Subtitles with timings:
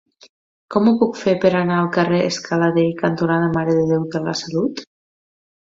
[0.75, 4.23] Com ho puc fer per anar al carrer Scala Dei cantonada Mare de Déu de
[4.29, 4.87] la Salut?